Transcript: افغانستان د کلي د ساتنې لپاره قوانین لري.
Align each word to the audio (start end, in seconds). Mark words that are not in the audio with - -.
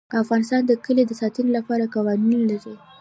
افغانستان 0.23 0.61
د 0.65 0.71
کلي 0.85 1.03
د 1.07 1.11
ساتنې 1.21 1.51
لپاره 1.57 1.91
قوانین 1.95 2.41
لري. 2.51 2.73